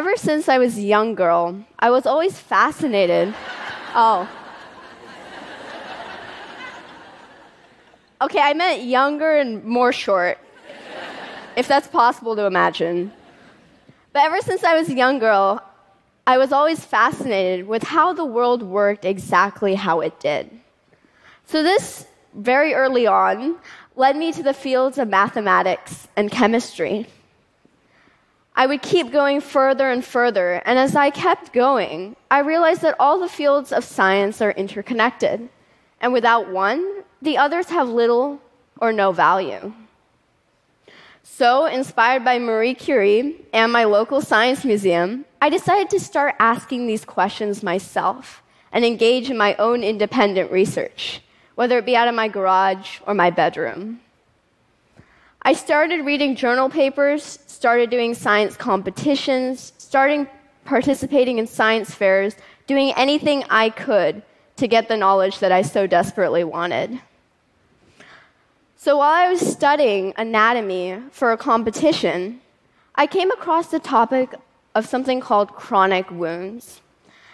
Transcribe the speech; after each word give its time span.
Ever 0.00 0.16
since 0.16 0.48
I 0.48 0.56
was 0.56 0.78
a 0.78 0.80
young 0.80 1.14
girl, 1.14 1.62
I 1.78 1.90
was 1.90 2.06
always 2.06 2.38
fascinated. 2.38 3.34
oh. 3.94 4.26
Okay, 8.22 8.40
I 8.40 8.54
meant 8.54 8.84
younger 8.84 9.36
and 9.36 9.62
more 9.62 9.92
short, 9.92 10.38
if 11.54 11.68
that's 11.68 11.86
possible 11.86 12.34
to 12.34 12.46
imagine. 12.46 13.12
But 14.14 14.22
ever 14.24 14.40
since 14.40 14.64
I 14.64 14.72
was 14.72 14.88
a 14.88 14.94
young 14.94 15.18
girl, 15.18 15.62
I 16.26 16.38
was 16.38 16.50
always 16.50 16.82
fascinated 16.82 17.68
with 17.68 17.82
how 17.82 18.14
the 18.14 18.24
world 18.24 18.62
worked 18.62 19.04
exactly 19.04 19.74
how 19.74 20.00
it 20.00 20.18
did. 20.18 20.48
So, 21.44 21.62
this 21.62 22.06
very 22.32 22.72
early 22.72 23.06
on 23.06 23.58
led 23.96 24.16
me 24.16 24.32
to 24.32 24.42
the 24.42 24.54
fields 24.54 24.96
of 24.96 25.08
mathematics 25.08 26.08
and 26.16 26.30
chemistry. 26.30 27.06
I 28.60 28.66
would 28.66 28.82
keep 28.82 29.10
going 29.10 29.40
further 29.40 29.88
and 29.88 30.04
further, 30.04 30.60
and 30.66 30.78
as 30.78 30.94
I 30.94 31.08
kept 31.08 31.54
going, 31.54 32.14
I 32.30 32.40
realized 32.40 32.82
that 32.82 32.94
all 33.00 33.18
the 33.18 33.26
fields 33.26 33.72
of 33.72 33.84
science 33.84 34.42
are 34.42 34.50
interconnected, 34.50 35.48
and 36.02 36.12
without 36.12 36.50
one, 36.50 37.04
the 37.22 37.38
others 37.38 37.70
have 37.70 37.88
little 37.88 38.38
or 38.78 38.92
no 38.92 39.12
value. 39.12 39.72
So, 41.22 41.64
inspired 41.64 42.22
by 42.22 42.38
Marie 42.38 42.74
Curie 42.74 43.36
and 43.54 43.72
my 43.72 43.84
local 43.84 44.20
science 44.20 44.62
museum, 44.62 45.24
I 45.40 45.48
decided 45.48 45.88
to 45.88 45.98
start 45.98 46.34
asking 46.38 46.86
these 46.86 47.06
questions 47.06 47.62
myself 47.62 48.42
and 48.72 48.84
engage 48.84 49.30
in 49.30 49.38
my 49.38 49.54
own 49.54 49.82
independent 49.82 50.52
research, 50.52 51.22
whether 51.54 51.78
it 51.78 51.86
be 51.86 51.96
out 51.96 52.08
of 52.08 52.14
my 52.14 52.28
garage 52.28 53.00
or 53.06 53.14
my 53.14 53.30
bedroom. 53.30 54.02
I 55.42 55.54
started 55.54 56.04
reading 56.04 56.36
journal 56.36 56.68
papers, 56.68 57.38
started 57.46 57.88
doing 57.88 58.12
science 58.12 58.56
competitions, 58.56 59.72
starting 59.78 60.28
participating 60.66 61.38
in 61.38 61.46
science 61.46 61.94
fairs, 61.94 62.36
doing 62.66 62.92
anything 62.94 63.44
I 63.48 63.70
could 63.70 64.22
to 64.56 64.68
get 64.68 64.88
the 64.88 64.98
knowledge 64.98 65.38
that 65.38 65.50
I 65.50 65.62
so 65.62 65.86
desperately 65.86 66.44
wanted. 66.44 67.00
So 68.76 68.98
while 68.98 69.12
I 69.12 69.30
was 69.30 69.40
studying 69.40 70.12
anatomy 70.18 70.98
for 71.10 71.32
a 71.32 71.38
competition, 71.38 72.42
I 72.94 73.06
came 73.06 73.30
across 73.30 73.68
the 73.68 73.80
topic 73.80 74.34
of 74.74 74.86
something 74.86 75.20
called 75.20 75.48
chronic 75.54 76.10
wounds. 76.10 76.82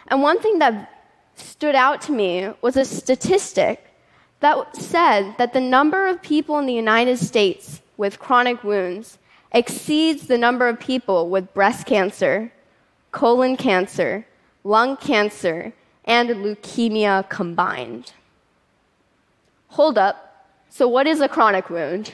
And 0.06 0.22
one 0.22 0.40
thing 0.40 0.60
that 0.60 0.92
stood 1.34 1.74
out 1.74 2.00
to 2.02 2.12
me 2.12 2.50
was 2.62 2.76
a 2.76 2.84
statistic 2.84 3.84
that 4.40 4.76
said 4.76 5.34
that 5.38 5.52
the 5.52 5.60
number 5.60 6.06
of 6.06 6.22
people 6.22 6.58
in 6.60 6.66
the 6.66 6.72
United 6.72 7.18
States 7.18 7.82
with 7.96 8.18
chronic 8.18 8.62
wounds 8.62 9.18
exceeds 9.52 10.26
the 10.26 10.38
number 10.38 10.68
of 10.68 10.78
people 10.78 11.30
with 11.30 11.52
breast 11.54 11.86
cancer, 11.86 12.52
colon 13.12 13.56
cancer, 13.56 14.26
lung 14.64 14.96
cancer, 14.96 15.72
and 16.04 16.28
leukemia 16.30 17.28
combined. 17.28 18.12
Hold 19.68 19.98
up. 19.98 20.46
So, 20.68 20.86
what 20.86 21.06
is 21.06 21.20
a 21.20 21.28
chronic 21.28 21.70
wound? 21.70 22.12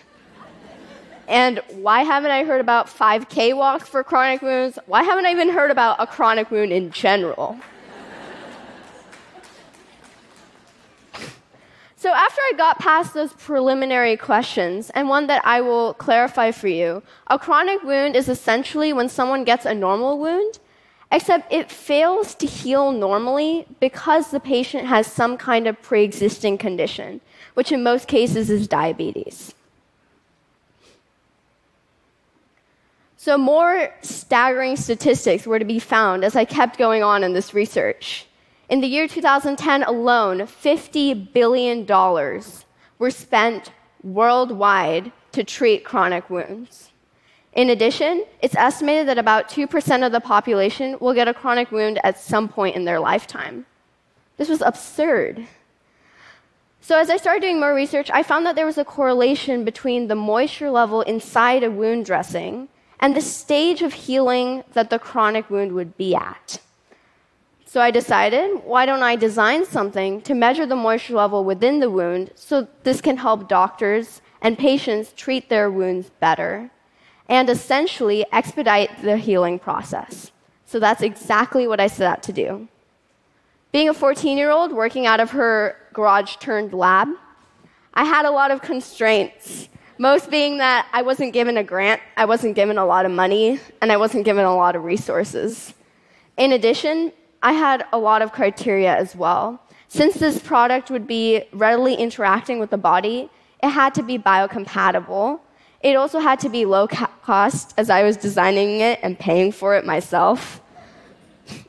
And 1.29 1.61
why 1.71 2.03
haven't 2.03 2.31
I 2.31 2.45
heard 2.45 2.61
about 2.61 2.87
5K 2.87 3.57
walks 3.57 3.89
for 3.89 4.03
chronic 4.03 4.43
wounds? 4.43 4.79
Why 4.87 5.03
haven't 5.03 5.27
I 5.27 5.31
even 5.31 5.49
heard 5.49 5.71
about 5.71 5.97
a 5.99 6.07
chronic 6.07 6.51
wound 6.51 6.73
in 6.73 6.91
general? 6.91 7.59
So, 12.03 12.13
after 12.13 12.41
I 12.41 12.53
got 12.57 12.81
past 12.81 13.15
those 13.15 13.33
preliminary 13.35 14.17
questions, 14.17 14.91
and 14.91 15.09
one 15.09 15.29
that 15.29 15.41
I 15.45 15.61
will 15.61 15.95
clarify 15.95 16.51
for 16.51 16.67
you, 16.67 17.03
a 17.29 17.39
chronic 17.39 17.85
wound 17.85 18.17
is 18.17 18.29
essentially 18.29 18.93
when 18.93 19.09
someone 19.09 19.45
gets 19.45 19.65
a 19.65 19.73
normal 19.73 20.19
wound, 20.19 20.59
except 21.13 21.53
it 21.53 21.71
fails 21.71 22.35
to 22.35 22.47
heal 22.47 22.91
normally 22.91 23.67
because 23.79 24.33
the 24.33 24.41
patient 24.41 24.87
has 24.89 25.07
some 25.07 25.37
kind 25.37 25.69
of 25.69 25.81
pre 25.81 26.03
existing 26.03 26.59
condition 26.59 27.21
which 27.55 27.73
in 27.73 27.83
most 27.83 28.09
cases 28.09 28.51
is 28.51 28.67
diabetes. 28.67 29.55
So, 33.17 33.39
more 33.39 33.95
staggering 34.03 34.75
statistics 34.77 35.47
were 35.47 35.61
to 35.61 35.65
be 35.65 35.79
found 35.79 36.25
as 36.25 36.35
I 36.35 36.45
kept 36.45 36.77
going 36.77 37.05
on 37.05 37.23
in 37.23 37.35
this 37.35 37.55
research. 37.55 38.27
In 38.73 38.81
the 38.81 38.89
year 38.89 39.07
2010 39.07 39.83
alone, 39.83 40.39
$50 40.39 41.31
billion 41.35 41.85
were 42.99 43.11
spent 43.11 43.71
worldwide 44.03 45.13
to 45.33 45.45
treat 45.45 45.85
chronic 45.85 46.31
wounds. 46.31 46.91
In 47.53 47.69
addition, 47.69 48.25
it's 48.41 48.57
estimated 48.57 49.09
that 49.09 49.19
about 49.19 49.51
2% 49.51 50.07
of 50.07 50.11
the 50.11 50.21
population 50.21 50.97
will 51.01 51.13
get 51.13 51.29
a 51.29 51.35
chronic 51.35 51.71
wound 51.71 52.01
at 52.03 52.19
some 52.19 52.49
point 52.49 52.75
in 52.75 52.87
their 52.87 52.99
lifetime. 52.99 53.67
This 54.39 54.49
was 54.49 54.63
absurd. 54.63 55.47
So, 56.81 56.99
as 56.99 57.11
I 57.11 57.19
started 57.19 57.43
doing 57.43 57.61
more 57.61 57.75
research, 57.75 58.11
I 58.11 58.23
found 58.23 58.47
that 58.47 58.57
there 58.57 58.65
was 58.65 58.79
a 58.79 58.87
correlation 58.87 59.67
between 59.67 60.09
the 60.09 60.15
moisture 60.15 60.71
level 60.71 61.03
inside 61.03 61.63
a 61.63 61.71
wound 61.71 62.07
dressing 62.07 62.69
and 63.01 63.15
the 63.15 63.21
stage 63.21 63.83
of 63.83 63.93
healing 63.93 64.65
that 64.73 64.89
the 64.89 64.99
chronic 64.99 65.51
wound 65.51 65.73
would 65.73 65.99
be 65.99 66.15
at. 66.15 66.59
So, 67.73 67.81
I 67.81 67.91
decided, 67.91 68.65
why 68.65 68.85
don't 68.85 69.03
I 69.03 69.17
design 69.17 69.65
something 69.65 70.21
to 70.29 70.35
measure 70.35 70.67
the 70.67 70.77
moisture 70.77 71.15
level 71.15 71.43
within 71.43 71.81
the 71.81 71.89
wound 71.89 72.31
so 72.35 72.69
this 72.83 73.01
can 73.01 73.17
help 73.17 73.49
doctors 73.49 74.21
and 74.43 74.59
patients 74.59 75.15
treat 75.17 75.49
their 75.49 75.71
wounds 75.71 76.11
better 76.21 76.71
and 77.31 77.49
essentially 77.49 78.27
expedite 78.31 78.91
the 79.01 79.17
healing 79.17 79.59
process. 79.59 80.33
So, 80.67 80.79
that's 80.79 81.01
exactly 81.01 81.67
what 81.67 81.81
I 81.81 81.87
set 81.87 82.07
out 82.07 82.23
to 82.25 82.33
do. 82.35 82.69
Being 83.73 83.89
a 83.89 83.95
14 83.95 84.37
year 84.37 84.51
old 84.51 84.71
working 84.71 85.07
out 85.07 85.21
of 85.21 85.31
her 85.31 85.79
garage 85.95 86.37
turned 86.37 86.75
lab, 86.75 87.09
I 87.95 88.05
had 88.05 88.27
a 88.27 88.31
lot 88.31 88.51
of 88.51 88.61
constraints. 88.61 89.71
Most 89.97 90.31
being 90.31 90.59
that 90.59 90.89
I 90.93 91.01
wasn't 91.01 91.33
given 91.33 91.57
a 91.57 91.65
grant, 91.65 92.03
I 92.19 92.27
wasn't 92.27 92.55
given 92.55 92.77
a 92.77 92.85
lot 92.85 93.07
of 93.07 93.13
money, 93.13 93.61
and 93.81 93.91
I 93.91 93.97
wasn't 93.97 94.27
given 94.27 94.45
a 94.45 94.55
lot 94.55 94.77
of 94.77 94.85
resources. 94.85 95.73
In 96.37 96.53
addition, 96.53 97.13
I 97.43 97.53
had 97.53 97.85
a 97.93 97.99
lot 97.99 98.23
of 98.23 98.33
criteria 98.33 98.95
as 98.97 99.17
well. 99.17 99.61
Since 99.89 100.15
this 100.15 100.39
product 100.39 100.91
would 100.91 101.07
be 101.07 101.45
readily 101.53 101.95
interacting 101.95 102.59
with 102.59 102.71
the 102.71 102.79
body, 102.79 103.29
it 103.63 103.69
had 103.69 103.95
to 103.95 104.03
be 104.03 104.19
biocompatible. 104.19 105.41
It 105.83 105.97
also 105.97 106.21
had 106.21 106.39
to 106.41 106.49
be 106.49 106.65
low 106.65 106.87
cost, 106.87 107.75
as 107.77 107.91
I 107.91 108.05
was 108.05 108.17
designing 108.17 108.81
it 108.81 109.01
and 109.03 109.19
paying 109.19 109.51
for 109.51 109.75
it 109.75 109.85
myself. 109.85 110.61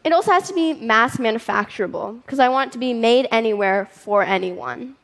It 0.03 0.13
also 0.13 0.31
has 0.31 0.47
to 0.47 0.53
be 0.53 0.73
mass 0.73 1.17
manufacturable 1.17 2.21
because 2.21 2.39
I 2.39 2.49
want 2.49 2.69
it 2.69 2.73
to 2.73 2.77
be 2.77 2.93
made 2.93 3.27
anywhere 3.31 3.89
for 3.91 4.23
anyone. 4.23 4.95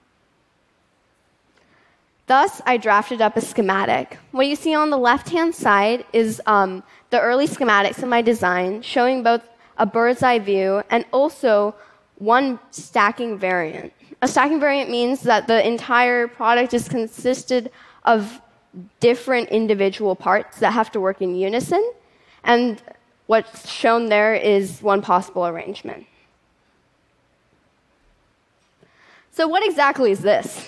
Thus, 2.28 2.62
I 2.68 2.78
drafted 2.78 3.22
up 3.22 3.36
a 3.36 3.42
schematic. 3.42 4.20
What 4.32 4.46
you 4.46 4.56
see 4.56 4.76
on 4.76 4.92
the 4.92 4.98
left 4.98 5.30
hand 5.30 5.56
side 5.56 6.06
is 6.14 6.40
um, 6.46 6.84
the 7.10 7.20
early 7.20 7.48
schematics 7.48 8.04
of 8.04 8.08
my 8.08 8.22
design, 8.22 8.84
showing 8.84 9.24
both 9.24 9.42
a 9.80 9.86
bird's 9.86 10.22
eye 10.22 10.40
view 10.40 10.84
and 10.92 11.06
also 11.12 11.74
one 12.18 12.60
stacking 12.70 13.38
variant. 13.38 13.92
A 14.22 14.28
stacking 14.28 14.60
variant 14.60 14.90
means 14.90 15.22
that 15.22 15.48
the 15.48 15.66
entire 15.66 16.28
product 16.28 16.74
is 16.74 16.88
consisted 16.88 17.72
of 18.04 18.42
different 19.00 19.50
individual 19.50 20.16
parts 20.16 20.60
that 20.60 20.74
have 20.74 20.92
to 20.92 21.00
work 21.00 21.22
in 21.22 21.34
unison, 21.36 21.84
and 22.44 22.82
What's 23.30 23.70
shown 23.70 24.08
there 24.08 24.34
is 24.34 24.82
one 24.82 25.04
possible 25.04 25.46
arrangement. 25.46 26.08
So, 29.30 29.48
what 29.48 29.64
exactly 29.64 30.10
is 30.10 30.22
this? 30.22 30.68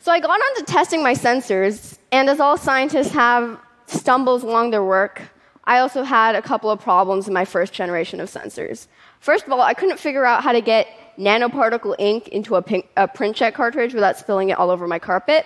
So, 0.00 0.10
I 0.10 0.18
got 0.18 0.30
on 0.30 0.56
to 0.56 0.64
testing 0.64 1.00
my 1.00 1.14
sensors, 1.14 1.96
and 2.10 2.28
as 2.28 2.40
all 2.40 2.56
scientists 2.56 3.12
have 3.12 3.60
stumbles 3.86 4.42
along 4.42 4.72
their 4.72 4.82
work, 4.82 5.22
I 5.66 5.78
also 5.78 6.04
had 6.04 6.36
a 6.36 6.42
couple 6.42 6.70
of 6.70 6.80
problems 6.80 7.26
in 7.26 7.34
my 7.34 7.44
first 7.44 7.72
generation 7.72 8.20
of 8.20 8.30
sensors. 8.30 8.86
First 9.20 9.46
of 9.46 9.52
all, 9.52 9.60
I 9.60 9.74
couldn't 9.74 9.98
figure 9.98 10.24
out 10.24 10.44
how 10.44 10.52
to 10.52 10.60
get 10.60 10.86
nanoparticle 11.18 11.96
ink 11.98 12.28
into 12.28 12.54
a, 12.56 12.62
pink, 12.62 12.88
a 12.96 13.08
print 13.08 13.34
check 13.34 13.54
cartridge 13.54 13.92
without 13.94 14.16
spilling 14.16 14.50
it 14.50 14.58
all 14.58 14.70
over 14.70 14.86
my 14.86 14.98
carpet. 14.98 15.44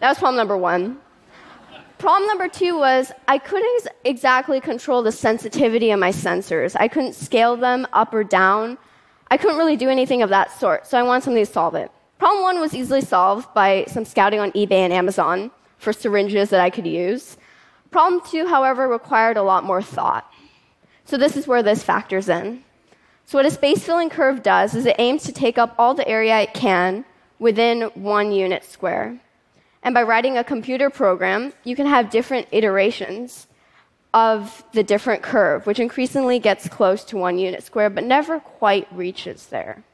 That 0.00 0.08
was 0.08 0.18
problem 0.18 0.36
number 0.36 0.56
one. 0.56 0.98
Problem 1.98 2.26
number 2.26 2.48
two 2.48 2.78
was 2.78 3.12
I 3.28 3.38
couldn't 3.38 3.88
exactly 4.04 4.60
control 4.60 5.02
the 5.02 5.12
sensitivity 5.12 5.90
of 5.90 6.00
my 6.00 6.10
sensors. 6.10 6.76
I 6.78 6.88
couldn't 6.88 7.14
scale 7.14 7.56
them 7.56 7.86
up 7.92 8.12
or 8.14 8.24
down. 8.24 8.78
I 9.30 9.36
couldn't 9.36 9.56
really 9.58 9.76
do 9.76 9.88
anything 9.88 10.22
of 10.22 10.30
that 10.30 10.58
sort, 10.58 10.86
so 10.86 10.98
I 10.98 11.02
wanted 11.02 11.24
something 11.24 11.44
to 11.44 11.50
solve 11.50 11.74
it. 11.74 11.90
Problem 12.18 12.42
one 12.42 12.60
was 12.60 12.74
easily 12.74 13.00
solved 13.00 13.52
by 13.54 13.84
some 13.88 14.04
scouting 14.04 14.40
on 14.40 14.52
eBay 14.52 14.84
and 14.84 14.92
Amazon 14.92 15.50
for 15.78 15.92
syringes 15.92 16.50
that 16.50 16.60
I 16.60 16.70
could 16.70 16.86
use. 16.86 17.36
Problem 17.94 18.20
two, 18.28 18.48
however, 18.48 18.88
required 18.88 19.36
a 19.36 19.42
lot 19.44 19.62
more 19.62 19.80
thought. 19.80 20.28
So 21.04 21.16
this 21.16 21.36
is 21.36 21.46
where 21.46 21.62
this 21.62 21.84
factors 21.84 22.28
in. 22.28 22.64
So 23.24 23.38
what 23.38 23.46
a 23.46 23.52
space 23.52 23.84
filling 23.84 24.10
curve 24.10 24.42
does 24.42 24.74
is 24.74 24.84
it 24.84 24.96
aims 24.98 25.22
to 25.22 25.32
take 25.32 25.58
up 25.58 25.76
all 25.78 25.94
the 25.94 26.08
area 26.08 26.40
it 26.40 26.54
can 26.54 27.04
within 27.38 27.82
one 27.94 28.32
unit 28.32 28.64
square. 28.64 29.20
And 29.84 29.94
by 29.94 30.02
writing 30.02 30.36
a 30.36 30.42
computer 30.42 30.90
program, 30.90 31.52
you 31.62 31.76
can 31.76 31.86
have 31.86 32.10
different 32.10 32.48
iterations 32.50 33.46
of 34.12 34.64
the 34.72 34.82
different 34.82 35.22
curve, 35.22 35.64
which 35.64 35.78
increasingly 35.78 36.40
gets 36.40 36.68
close 36.68 37.04
to 37.04 37.16
one 37.16 37.38
unit 37.38 37.62
square, 37.62 37.90
but 37.90 38.02
never 38.02 38.40
quite 38.40 38.92
reaches 38.92 39.46
there. 39.46 39.84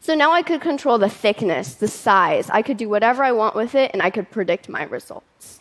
So 0.00 0.14
now 0.14 0.32
I 0.32 0.40
could 0.40 0.62
control 0.62 0.96
the 0.96 1.10
thickness, 1.10 1.74
the 1.74 1.86
size. 1.86 2.48
I 2.48 2.62
could 2.62 2.78
do 2.78 2.88
whatever 2.88 3.22
I 3.22 3.32
want 3.32 3.54
with 3.54 3.74
it, 3.74 3.90
and 3.92 4.00
I 4.00 4.08
could 4.08 4.30
predict 4.30 4.70
my 4.70 4.84
results. 4.84 5.60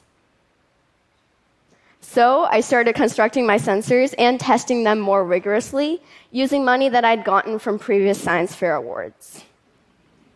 So 2.08 2.46
I 2.46 2.62
started 2.62 2.96
constructing 2.96 3.46
my 3.46 3.58
sensors 3.58 4.14
and 4.18 4.40
testing 4.40 4.84
them 4.86 5.00
more 5.00 5.26
rigorously 5.26 6.02
using 6.32 6.64
money 6.64 6.88
that 6.88 7.04
I'd 7.04 7.26
gotten 7.26 7.60
from 7.60 7.78
previous 7.78 8.22
science 8.22 8.56
fair 8.56 8.76
awards. 8.76 9.44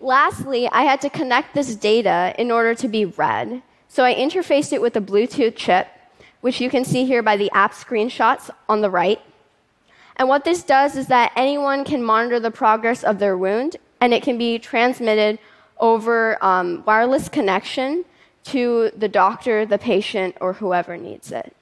Lastly, 0.02 0.68
I 0.68 0.82
had 0.82 1.00
to 1.02 1.10
connect 1.10 1.54
this 1.54 1.76
data 1.76 2.34
in 2.38 2.52
order 2.52 2.76
to 2.76 2.88
be 2.88 3.06
read. 3.06 3.62
So 3.88 4.04
I 4.04 4.14
interfaced 4.14 4.74
it 4.74 4.82
with 4.82 4.98
a 4.98 5.02
Bluetooth 5.02 5.56
chip 5.56 5.88
which 6.42 6.60
you 6.60 6.70
can 6.70 6.84
see 6.86 7.06
here 7.06 7.22
by 7.22 7.38
the 7.38 7.52
app 7.52 7.74
screenshots 7.74 8.50
on 8.68 8.82
the 8.82 8.90
right. 8.90 9.22
And 10.16 10.28
what 10.28 10.44
this 10.44 10.64
does 10.64 10.96
is 10.96 11.08
that 11.08 11.32
anyone 11.36 11.86
can 11.86 12.04
monitor 12.04 12.40
the 12.40 12.52
progress 12.52 13.04
of 13.04 13.20
their 13.20 13.38
wound, 13.38 13.78
and 14.02 14.14
it 14.14 14.24
can 14.24 14.38
be 14.38 14.60
transmitted 14.60 15.40
over 15.80 16.44
um, 16.44 16.84
wireless 16.86 17.30
connection 17.30 18.04
to 18.46 18.92
the 18.98 19.08
doctor, 19.08 19.66
the 19.66 19.78
patient, 19.78 20.36
or 20.42 20.54
whoever 20.54 20.98
needs 20.98 21.32
it. 21.32 21.56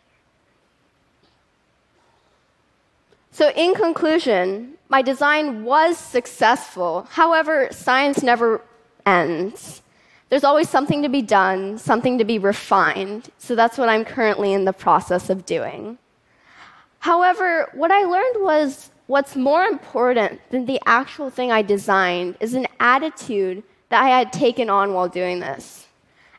So, 3.37 3.51
in 3.51 3.75
conclusion, 3.75 4.79
my 4.89 5.03
design 5.03 5.63
was 5.63 5.95
successful. 5.95 7.05
However, 7.11 7.67
science 7.69 8.23
never 8.23 8.61
ends. 9.05 9.83
There's 10.29 10.43
always 10.43 10.67
something 10.69 11.03
to 11.03 11.07
be 11.07 11.21
done, 11.21 11.77
something 11.77 12.17
to 12.17 12.25
be 12.25 12.39
refined. 12.39 13.29
So 13.37 13.53
that's 13.53 13.77
what 13.77 13.89
I'm 13.89 14.05
currently 14.05 14.53
in 14.53 14.65
the 14.65 14.73
process 14.73 15.29
of 15.29 15.45
doing. 15.45 15.99
However, 16.97 17.69
what 17.75 17.91
I 17.91 18.05
learned 18.05 18.43
was 18.43 18.89
what's 19.05 19.35
more 19.35 19.65
important 19.65 20.41
than 20.49 20.65
the 20.65 20.81
actual 20.87 21.29
thing 21.29 21.51
I 21.51 21.61
designed 21.61 22.37
is 22.39 22.55
an 22.55 22.65
attitude 22.79 23.61
that 23.89 24.01
I 24.01 24.09
had 24.09 24.33
taken 24.33 24.67
on 24.67 24.95
while 24.95 25.09
doing 25.09 25.41
this. 25.41 25.85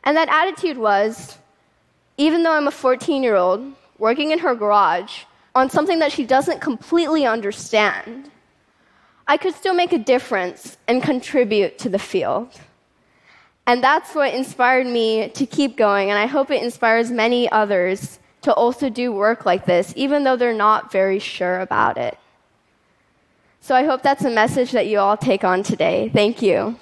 And 0.03 0.17
that 0.17 0.27
attitude 0.27 0.77
was 0.77 1.37
even 2.17 2.43
though 2.43 2.51
I'm 2.51 2.67
a 2.67 2.71
14 2.71 3.23
year 3.23 3.37
old 3.37 3.71
working 3.97 4.31
in 4.31 4.39
her 4.39 4.53
garage 4.53 5.23
on 5.55 5.69
something 5.69 5.99
that 5.99 6.11
she 6.11 6.25
doesn't 6.25 6.61
completely 6.61 7.25
understand, 7.25 8.31
I 9.27 9.37
could 9.37 9.53
still 9.53 9.73
make 9.73 9.93
a 9.93 9.97
difference 9.97 10.77
and 10.87 11.03
contribute 11.03 11.77
to 11.79 11.89
the 11.89 11.99
field. 11.99 12.49
And 13.67 13.83
that's 13.83 14.15
what 14.15 14.33
inspired 14.33 14.87
me 14.87 15.29
to 15.29 15.45
keep 15.45 15.77
going. 15.77 16.09
And 16.09 16.17
I 16.17 16.25
hope 16.25 16.49
it 16.49 16.63
inspires 16.63 17.11
many 17.11 17.49
others 17.51 18.19
to 18.41 18.53
also 18.53 18.89
do 18.89 19.11
work 19.11 19.45
like 19.45 19.65
this, 19.65 19.93
even 19.95 20.23
though 20.23 20.35
they're 20.35 20.53
not 20.53 20.91
very 20.91 21.19
sure 21.19 21.59
about 21.59 21.97
it. 21.97 22.17
So 23.61 23.75
I 23.75 23.83
hope 23.83 24.01
that's 24.01 24.23
a 24.23 24.29
message 24.29 24.71
that 24.71 24.87
you 24.87 24.97
all 24.97 25.17
take 25.17 25.43
on 25.43 25.61
today. 25.61 26.09
Thank 26.13 26.41
you. 26.41 26.77